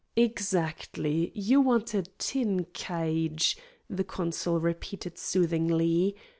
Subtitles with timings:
[0.15, 1.31] "Exactly.
[1.35, 3.55] You want a tin cage,"
[3.87, 6.15] the consul repeated soothingly.